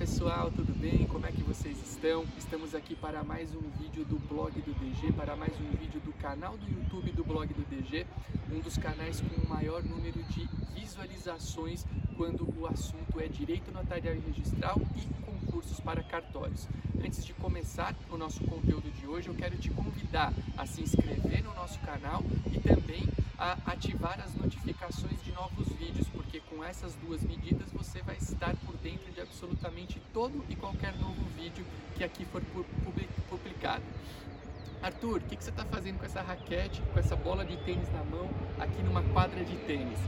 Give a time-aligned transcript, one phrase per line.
[0.00, 1.06] pessoal, tudo bem?
[1.08, 2.24] Como é que vocês estão?
[2.38, 6.10] Estamos aqui para mais um vídeo do blog do DG, para mais um vídeo do
[6.14, 8.06] canal do YouTube do blog do DG,
[8.50, 11.84] um dos canais com o maior número de visualizações
[12.16, 16.66] quando o assunto é direito notarial e registral e concursos para cartórios.
[17.04, 21.44] Antes de começar o nosso conteúdo de hoje, eu quero te convidar a se inscrever
[21.44, 23.06] no nosso canal e também
[23.36, 25.29] a ativar as notificações de
[26.50, 31.22] com essas duas medidas você vai estar por dentro de absolutamente todo e qualquer novo
[31.36, 31.64] vídeo
[31.96, 32.42] que aqui for
[33.28, 33.84] publicado.
[34.82, 38.02] Arthur, o que, você está fazendo com essa raquete, com essa bola de tênis na
[38.02, 39.98] mão, aqui numa quadra de tênis?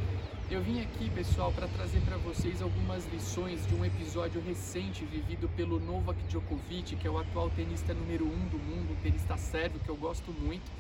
[0.50, 5.48] Eu vim aqui, pessoal, para trazer para vocês algumas lições de um episódio recente vivido
[5.50, 9.80] pelo Novak Djokovic, que é o atual tenista número um do mundo, um tenista sérvio
[9.80, 10.70] que eu gosto muito.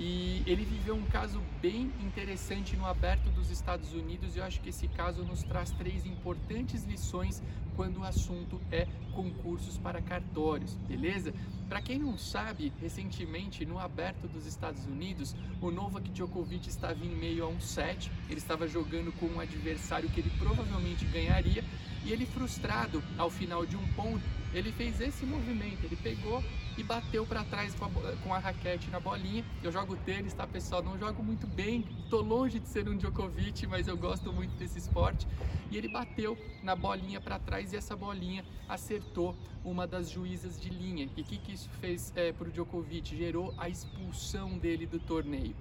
[0.00, 4.60] E ele viveu um caso bem interessante no aberto dos Estados Unidos e eu acho
[4.60, 7.42] que esse caso nos traz três importantes lições
[7.74, 11.34] quando o assunto é concursos para cartórios, beleza?
[11.68, 17.14] Para quem não sabe, recentemente no aberto dos Estados Unidos, o Novak Djokovic estava em
[17.16, 21.64] meio a um set, ele estava jogando com um adversário que ele provavelmente ganharia
[22.04, 26.42] e ele frustrado ao final de um ponto, ele fez esse movimento, ele pegou
[26.76, 27.88] e bateu para trás com a,
[28.22, 29.44] com a, raquete na bolinha.
[29.62, 30.82] Eu jogo tênis, tá pessoal?
[30.82, 34.78] Não jogo muito bem, tô longe de ser um Djokovic, mas eu gosto muito desse
[34.78, 35.26] esporte.
[35.70, 40.70] E ele bateu na bolinha para trás e essa bolinha acertou uma das juízas de
[40.70, 41.10] linha.
[41.16, 43.16] E o que, que isso fez é, para o Djokovic?
[43.16, 45.54] Gerou a expulsão dele do torneio.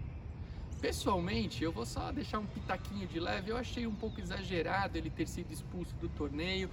[0.79, 3.49] Pessoalmente, eu vou só deixar um pitaquinho de leve.
[3.51, 6.69] Eu achei um pouco exagerado ele ter sido expulso do torneio.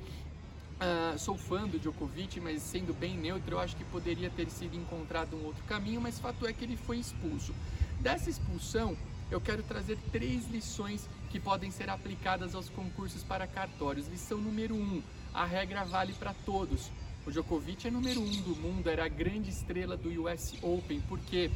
[0.75, 4.77] Uh, sou fã do Djokovic, mas sendo bem neutro, eu acho que poderia ter sido
[4.77, 7.55] encontrado um outro caminho, mas fato é que ele foi expulso.
[8.01, 8.97] Dessa expulsão,
[9.31, 14.09] eu quero trazer três lições que podem ser aplicadas aos concursos para cartórios.
[14.09, 15.01] Lição número um:
[15.33, 16.91] a regra vale para todos.
[17.27, 21.19] O Djokovic é número um do mundo, era a grande estrela do US Open, por
[21.21, 21.51] quê?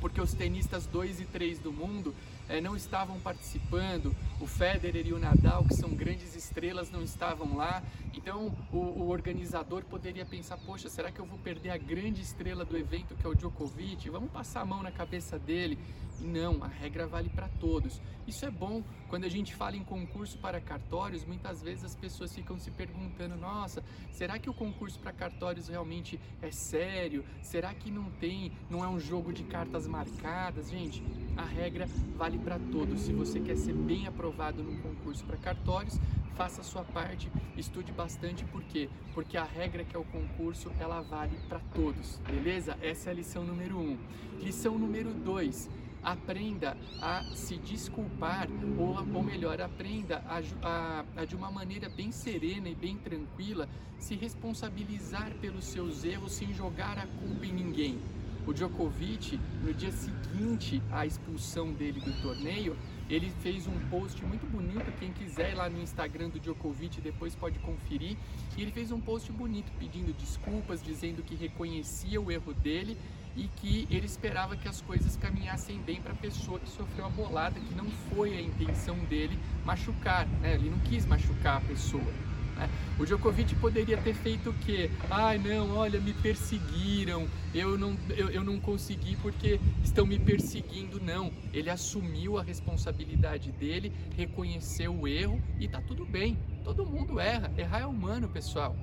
[0.00, 2.14] Porque os tenistas 2 e 3 do mundo
[2.50, 7.56] é, não estavam participando, o Federer e o Nadal, que são grandes estrelas, não estavam
[7.56, 7.80] lá.
[8.12, 12.64] Então o, o, organizador poderia pensar: poxa, será que eu vou perder a grande estrela
[12.64, 14.10] do evento que é o Djokovic?
[14.10, 15.78] Vamos passar a mão na cabeça dele.
[16.20, 18.00] E não, a regra vale para todos.
[18.26, 18.82] Isso é bom.
[19.08, 23.36] Quando a gente fala em concurso para cartórios, muitas vezes as pessoas ficam se perguntando:
[23.36, 23.82] nossa,
[24.12, 27.24] será que o concurso para cartórios realmente é sério?
[27.42, 30.70] Será que não tem, não é um jogo de cartas marcadas?
[30.70, 31.02] Gente,
[31.36, 31.86] a regra
[32.16, 33.02] vale para todos.
[33.02, 35.98] Se você quer ser bem aprovado num concurso para cartórios,
[36.36, 38.88] faça a sua parte, estude bastante, por quê?
[39.12, 42.78] Porque a regra que é o concurso, ela vale para todos, beleza?
[42.80, 43.98] Essa é a lição número um.
[44.40, 45.68] Lição número dois,
[46.02, 52.10] aprenda a se desculpar, ou, ou melhor, aprenda a, a, a, de uma maneira bem
[52.10, 53.68] serena e bem tranquila,
[53.98, 57.98] se responsabilizar pelos seus erros sem jogar a culpa em ninguém.
[58.46, 62.76] O Djokovic, no dia seguinte à expulsão dele do torneio,
[63.08, 67.34] ele fez um post muito bonito, quem quiser ir lá no Instagram do Djokovic depois
[67.34, 68.16] pode conferir.
[68.56, 72.96] E ele fez um post bonito pedindo desculpas, dizendo que reconhecia o erro dele
[73.36, 77.10] e que ele esperava que as coisas caminhassem bem para a pessoa que sofreu a
[77.10, 80.54] bolada, que não foi a intenção dele machucar, né?
[80.54, 82.12] Ele não quis machucar a pessoa.
[82.60, 82.68] Né?
[82.98, 84.90] O Djokovic poderia ter feito o quê?
[85.10, 91.00] Ai não, olha, me perseguiram, eu não, eu, eu não consegui porque estão me perseguindo.
[91.00, 96.36] Não, ele assumiu a responsabilidade dele, reconheceu o erro e tá tudo bem.
[96.62, 98.76] Todo mundo erra, errar é humano, pessoal.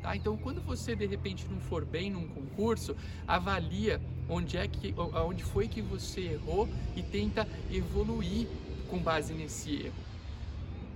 [0.00, 0.16] Tá?
[0.16, 2.96] Então, quando você de repente não for bem num concurso,
[3.26, 8.46] avalia onde é que, onde foi que você errou e tenta evoluir
[8.88, 10.07] com base nesse erro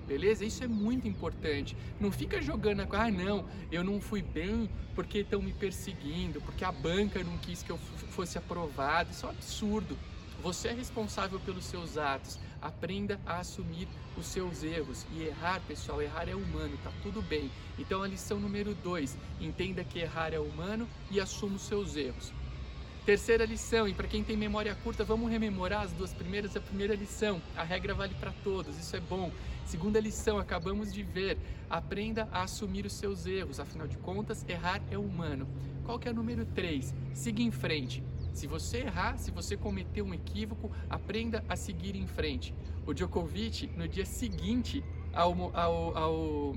[0.06, 0.44] beleza?
[0.44, 1.76] Isso é muito importante.
[2.00, 6.72] Não fica jogando, ah, não, eu não fui bem porque estão me perseguindo, porque a
[6.72, 9.10] banca não quis que eu fosse aprovado.
[9.10, 9.96] Isso é um absurdo.
[10.42, 12.38] Você é responsável pelos seus atos.
[12.60, 15.06] Aprenda a assumir os seus erros.
[15.12, 17.50] E errar, pessoal, errar é humano, tá tudo bem.
[17.78, 22.32] Então a lição número dois: entenda que errar é humano e assuma os seus erros.
[23.04, 26.56] Terceira lição, e para quem tem memória curta, vamos rememorar as duas primeiras.
[26.56, 29.32] A primeira lição, a regra vale para todos, isso é bom.
[29.66, 31.36] Segunda lição, acabamos de ver,
[31.68, 35.48] aprenda a assumir os seus erros, afinal de contas, errar é humano.
[35.84, 36.94] Qual que é o número 3?
[37.12, 38.04] Siga em frente.
[38.32, 42.54] Se você errar, se você cometer um equívoco, aprenda a seguir em frente.
[42.86, 44.82] O Djokovic, no dia seguinte
[45.12, 46.56] ao, ao, ao,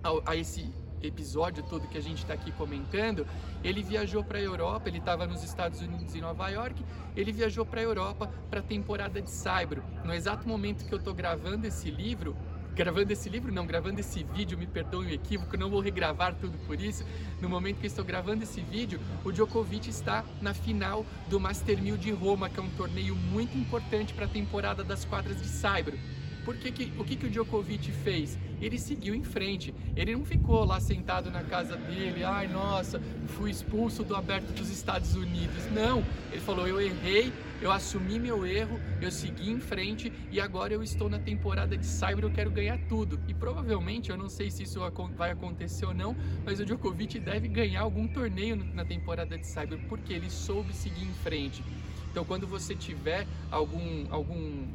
[0.00, 3.26] ao a esse episódio todo que a gente está aqui comentando,
[3.62, 6.84] ele viajou para a Europa, ele estava nos Estados Unidos em Nova York,
[7.16, 9.82] ele viajou para a Europa para a temporada de Saibro.
[10.04, 12.36] No exato momento que eu estou gravando esse livro,
[12.74, 16.56] gravando esse livro, não, gravando esse vídeo, me perdoem o equívoco, não vou regravar tudo
[16.66, 17.04] por isso.
[17.40, 21.96] No momento que estou gravando esse vídeo, o Djokovic está na final do Master 1000
[21.98, 25.98] de Roma, que é um torneio muito importante para a temporada das quadras de Saibro.
[26.44, 28.36] Por que que, o que, que o Djokovic fez?
[28.60, 29.72] Ele seguiu em frente.
[29.96, 34.68] Ele não ficou lá sentado na casa dele, ai nossa, fui expulso do aberto dos
[34.68, 35.64] Estados Unidos.
[35.72, 40.74] Não, ele falou: eu errei, eu assumi meu erro, eu segui em frente e agora
[40.74, 43.20] eu estou na temporada de Cyber, eu quero ganhar tudo.
[43.28, 44.80] E provavelmente, eu não sei se isso
[45.16, 49.78] vai acontecer ou não, mas o Djokovic deve ganhar algum torneio na temporada de Cyber
[49.88, 51.62] porque ele soube seguir em frente.
[52.10, 54.66] Então, quando você tiver algum algum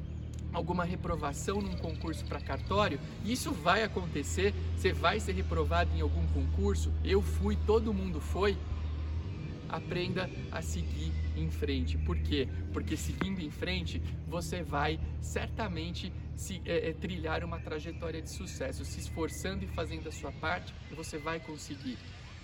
[0.53, 6.25] alguma reprovação num concurso para cartório, isso vai acontecer, você vai ser reprovado em algum
[6.27, 8.57] concurso, eu fui, todo mundo foi,
[9.69, 11.97] aprenda a seguir em frente.
[11.97, 12.47] Por quê?
[12.73, 18.85] Porque seguindo em frente, você vai certamente se, é, é, trilhar uma trajetória de sucesso.
[18.85, 21.97] Se esforçando e fazendo a sua parte, você vai conseguir.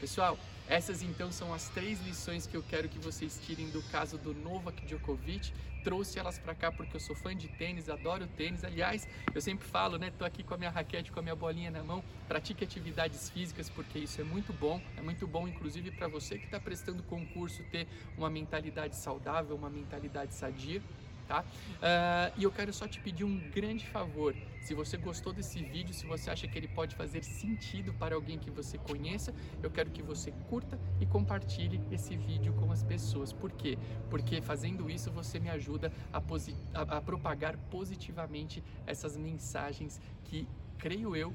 [0.03, 4.17] Pessoal, essas então são as três lições que eu quero que vocês tirem do caso
[4.17, 5.53] do Novak Djokovic.
[5.81, 8.65] Trouxe elas para cá porque eu sou fã de tênis, adoro tênis.
[8.65, 10.11] Aliás, eu sempre falo, né?
[10.19, 12.03] Tô aqui com a minha raquete, com a minha bolinha na mão.
[12.27, 14.81] Pratique atividades físicas porque isso é muito bom.
[14.97, 19.69] É muito bom, inclusive, para você que está prestando concurso ter uma mentalidade saudável, uma
[19.69, 20.81] mentalidade sadia
[21.27, 21.41] tá?
[21.41, 24.35] Uh, e eu quero só te pedir um grande favor.
[24.61, 28.39] Se você gostou desse vídeo, se você acha que ele pode fazer sentido para alguém
[28.39, 33.33] que você conheça, eu quero que você curta e compartilhe esse vídeo com as pessoas.
[33.33, 33.77] Por quê?
[34.09, 40.47] Porque fazendo isso você me ajuda a, a, a propagar positivamente essas mensagens que,
[40.77, 41.33] creio eu,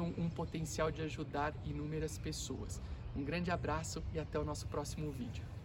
[0.00, 2.82] um, um potencial de ajudar inúmeras pessoas.
[3.16, 5.57] Um grande abraço e até o nosso próximo vídeo.